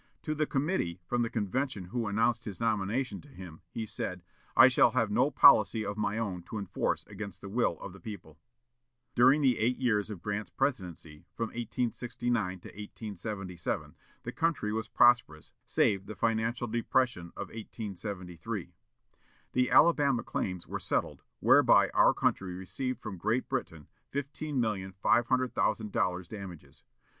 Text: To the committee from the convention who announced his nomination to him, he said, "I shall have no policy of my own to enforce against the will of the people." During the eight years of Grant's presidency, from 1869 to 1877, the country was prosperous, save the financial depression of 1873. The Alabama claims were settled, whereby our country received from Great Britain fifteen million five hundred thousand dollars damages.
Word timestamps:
To 0.23 0.33
the 0.33 0.47
committee 0.47 0.99
from 1.05 1.21
the 1.21 1.29
convention 1.29 1.89
who 1.93 2.07
announced 2.07 2.45
his 2.45 2.59
nomination 2.59 3.21
to 3.21 3.27
him, 3.29 3.61
he 3.69 3.85
said, 3.85 4.23
"I 4.57 4.67
shall 4.67 4.93
have 4.93 5.11
no 5.11 5.29
policy 5.29 5.85
of 5.85 5.95
my 5.95 6.17
own 6.17 6.41
to 6.49 6.57
enforce 6.57 7.05
against 7.05 7.39
the 7.39 7.49
will 7.49 7.77
of 7.79 7.93
the 7.93 7.99
people." 7.99 8.39
During 9.13 9.41
the 9.43 9.59
eight 9.59 9.77
years 9.77 10.09
of 10.09 10.23
Grant's 10.23 10.49
presidency, 10.49 11.25
from 11.35 11.49
1869 11.49 12.61
to 12.61 12.69
1877, 12.69 13.95
the 14.23 14.31
country 14.31 14.73
was 14.73 14.87
prosperous, 14.87 15.51
save 15.67 16.07
the 16.07 16.15
financial 16.15 16.65
depression 16.67 17.27
of 17.37 17.49
1873. 17.49 18.73
The 19.51 19.69
Alabama 19.69 20.23
claims 20.23 20.65
were 20.65 20.79
settled, 20.79 21.21
whereby 21.41 21.91
our 21.93 22.15
country 22.15 22.55
received 22.55 22.99
from 22.99 23.17
Great 23.19 23.47
Britain 23.47 23.85
fifteen 24.09 24.59
million 24.59 24.93
five 24.93 25.27
hundred 25.27 25.53
thousand 25.53 25.91
dollars 25.91 26.27
damages. 26.27 26.81